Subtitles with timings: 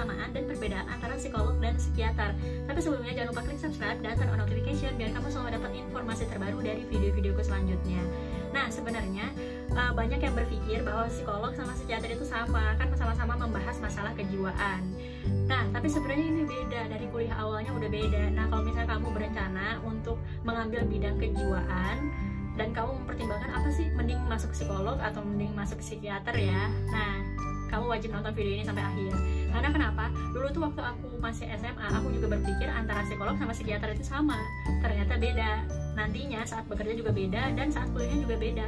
[0.00, 2.32] persamaan dan perbedaan antara psikolog dan psikiater.
[2.64, 6.24] Tapi sebelumnya jangan lupa klik subscribe dan turn on notification biar kamu selalu dapat informasi
[6.32, 8.00] terbaru dari video-videoku selanjutnya.
[8.56, 9.28] Nah, sebenarnya
[9.76, 14.80] uh, banyak yang berpikir bahwa psikolog sama psikiater itu sama, kan sama-sama membahas masalah kejiwaan.
[15.44, 18.24] Nah, tapi sebenarnya ini beda dari kuliah awalnya udah beda.
[18.32, 20.16] Nah, kalau misalnya kamu berencana untuk
[20.48, 22.08] mengambil bidang kejiwaan
[22.56, 26.72] dan kamu mempertimbangkan apa sih mending masuk psikolog atau mending masuk psikiater ya.
[26.88, 27.20] Nah,
[27.70, 29.14] kamu wajib nonton video ini sampai akhir.
[29.54, 30.04] Karena kenapa?
[30.34, 34.36] Dulu tuh waktu aku masih SMA, aku juga berpikir antara psikolog sama psikiater itu sama.
[34.82, 35.50] Ternyata beda.
[35.94, 38.66] Nantinya saat bekerja juga beda dan saat kuliahnya juga beda.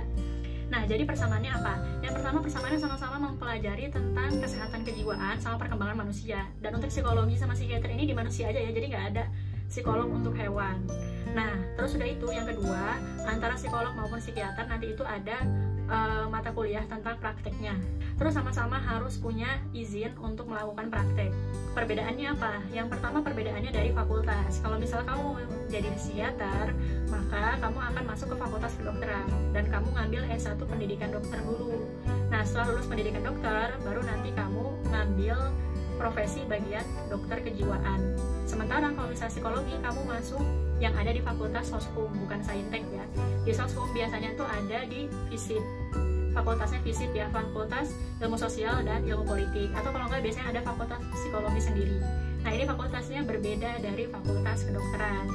[0.73, 1.75] Nah, jadi persamaannya apa?
[2.01, 6.49] Yang pertama persamaannya sama-sama mempelajari tentang kesehatan kejiwaan sama perkembangan manusia.
[6.65, 9.25] Dan untuk psikologi sama psikiater ini di manusia aja ya, jadi nggak ada
[9.73, 10.85] psikolog untuk hewan.
[11.33, 15.41] Nah, terus sudah itu yang kedua, antara psikolog maupun psikiater nanti itu ada
[15.89, 17.73] uh, mata kuliah tentang prakteknya.
[18.21, 21.33] Terus sama-sama harus punya izin untuk melakukan praktek.
[21.73, 22.61] Perbedaannya apa?
[22.71, 24.61] Yang pertama perbedaannya dari fakultas.
[24.61, 25.29] Kalau misalnya kamu
[25.73, 26.77] jadi psikiater,
[27.09, 31.89] maka kamu akan masuk ke fakultas kedokteran dan kamu ngambil S1 pendidikan dokter dulu.
[32.29, 35.37] Nah, setelah lulus pendidikan dokter, baru nanti kamu ngambil
[35.97, 38.01] profesi bagian dokter kejiwaan.
[39.13, 40.41] Misalnya psikologi, kamu masuk
[40.81, 43.05] yang ada di fakultas soskum, bukan saintek ya.
[43.45, 45.61] Di soskum biasanya tuh ada di FISIP.
[46.33, 47.93] Fakultasnya FISIP ya, Fakultas
[48.25, 49.69] Ilmu Sosial dan Ilmu Politik.
[49.77, 52.01] Atau kalau nggak biasanya ada fakultas psikologi sendiri.
[52.41, 55.29] Nah, ini fakultasnya berbeda dari fakultas kedokteran.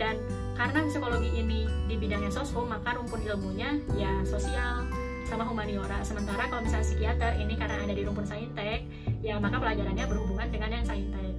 [0.00, 0.16] Dan
[0.56, 4.88] karena psikologi ini di bidangnya soskum, maka rumpun ilmunya ya sosial,
[5.28, 6.00] sama humaniora.
[6.08, 8.88] Sementara kalau misalnya psikiater ini karena ada di rumpun saintek,
[9.20, 11.36] ya maka pelajarannya berhubungan dengan yang saintek.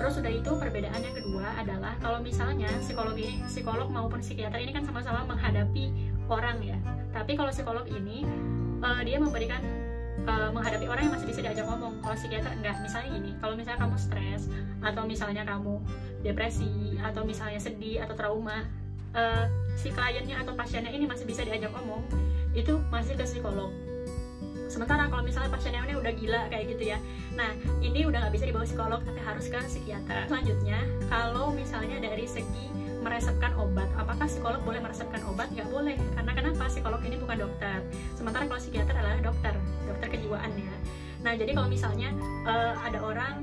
[0.00, 4.80] Terus sudah itu perbedaan yang kedua adalah kalau misalnya psikologi psikolog maupun psikiater ini kan
[4.80, 5.92] sama-sama menghadapi
[6.32, 6.80] orang ya.
[7.12, 8.24] Tapi kalau psikolog ini
[8.80, 9.60] uh, dia memberikan
[10.24, 12.00] uh, menghadapi orang yang masih bisa diajak ngomong.
[12.00, 12.80] Kalau psikiater enggak.
[12.80, 14.48] Misalnya ini, kalau misalnya kamu stres
[14.80, 15.84] atau misalnya kamu
[16.24, 18.64] depresi atau misalnya sedih atau trauma,
[19.12, 19.44] uh,
[19.76, 22.08] si kliennya atau pasiennya ini masih bisa diajak ngomong,
[22.56, 23.68] itu masih ke psikolog
[24.70, 26.98] sementara kalau misalnya pasiennya udah gila kayak gitu ya.
[27.36, 27.50] Nah
[27.84, 30.30] ini udah nggak bisa dibawa psikolog tapi harus ke psikiater.
[30.30, 30.78] Selanjutnya
[31.12, 32.66] kalau misalnya dari segi
[33.00, 35.48] meresepkan obat apakah psikolog boleh meresepkan obat?
[35.52, 36.62] Nggak boleh karena kenapa?
[36.72, 37.78] Psikolog ini bukan dokter.
[38.16, 39.54] Sementara kalau psikiater adalah dokter
[39.84, 40.74] dokter kejiwaan ya.
[41.20, 42.08] Nah jadi kalau misalnya
[42.48, 43.34] uh, ada orang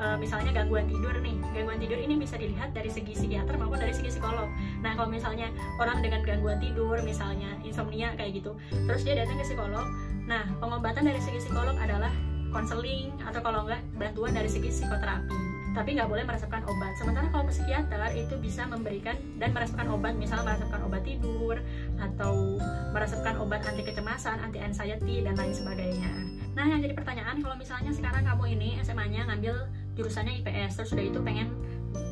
[0.00, 3.94] uh, misalnya gangguan tidur nih gangguan tidur ini bisa dilihat dari segi psikiater maupun dari
[3.94, 4.50] segi psikolog.
[4.82, 8.58] Nah kalau misalnya orang dengan gangguan tidur misalnya insomnia kayak gitu
[8.90, 9.86] terus dia datang ke psikolog
[10.30, 12.14] nah pengobatan dari segi psikolog adalah
[12.54, 16.98] konseling atau kalau enggak bantuan dari segi psikoterapi tapi nggak boleh meresepkan obat.
[16.98, 21.62] Sementara kalau psikiater itu bisa memberikan dan meresepkan obat, misalnya meresepkan obat tidur
[21.94, 22.58] atau
[22.90, 26.10] meresepkan obat anti kecemasan, anti anxiety dan lain sebagainya.
[26.58, 31.06] Nah, yang jadi pertanyaan kalau misalnya sekarang kamu ini SMA-nya ngambil jurusannya IPS terus udah
[31.06, 31.54] itu pengen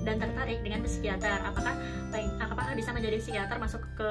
[0.09, 1.45] dan tertarik dengan psikiater.
[1.45, 1.75] Apakah
[2.41, 4.11] apakah bisa menjadi psikiater masuk ke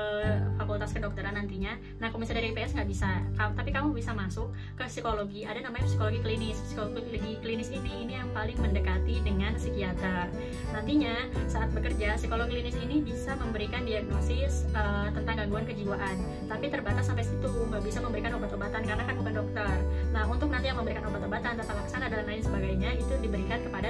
[0.61, 1.73] fakultas kedokteran nantinya?
[1.97, 3.09] Nah kalau misalnya dari IPS nggak bisa.
[3.33, 5.43] Tapi kamu bisa masuk ke psikologi.
[5.49, 6.57] Ada namanya psikologi klinis.
[6.69, 10.29] Psikologi klinis ini ini yang paling mendekati dengan psikiater.
[10.69, 11.15] Nantinya
[11.49, 16.17] saat bekerja psikologi klinis ini bisa memberikan diagnosis uh, tentang gangguan kejiwaan.
[16.45, 17.49] Tapi terbatas sampai situ.
[17.49, 19.75] Nggak bisa memberikan obat-obatan karena kan bukan dokter.
[20.13, 23.89] Nah untuk nanti yang memberikan obat-obatan tata laksana dan lain sebagainya itu diberikan kepada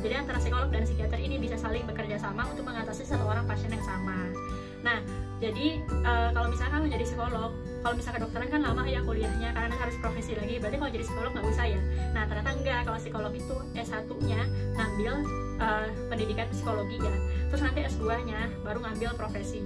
[0.00, 3.68] jadi antara psikolog dan psikiater ini bisa saling bekerja sama untuk mengatasi satu orang pasien
[3.68, 4.32] yang sama.
[4.80, 4.98] Nah,
[5.40, 7.50] jadi uh, kalau misalnya kamu jadi psikolog,
[7.84, 10.56] kalau misalnya kedokteran kan lama ya kuliahnya karena harus profesi lagi.
[10.56, 11.80] Berarti kalau jadi psikolog nggak usah ya.
[12.16, 12.80] Nah, ternyata enggak.
[12.88, 14.40] Kalau psikolog itu S1-nya
[14.76, 15.14] ngambil
[15.60, 17.14] uh, pendidikan psikologi ya.
[17.52, 19.60] Terus nanti S2-nya baru ngambil profesi.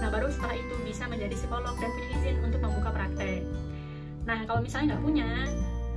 [0.00, 3.44] Nah, baru setelah itu bisa menjadi psikolog dan punya izin untuk membuka praktek.
[4.24, 5.28] Nah, kalau misalnya nggak punya,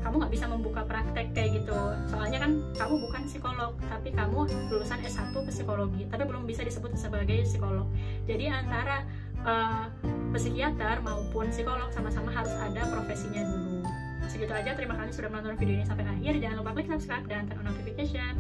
[0.04, 1.80] kamu nggak bisa membuka praktek kayak gitu.
[2.12, 7.48] Soalnya kan kamu bukan psikolog tapi kamu lulusan S1 psikologi tapi belum bisa disebut sebagai
[7.48, 7.88] psikolog.
[8.28, 9.08] Jadi antara
[9.48, 9.88] uh,
[10.36, 13.88] psikiater maupun psikolog sama-sama harus ada profesinya dulu.
[14.28, 16.38] Segitu aja terima kasih sudah menonton video ini sampai akhir.
[16.44, 18.36] Jangan lupa klik subscribe dan turn on notification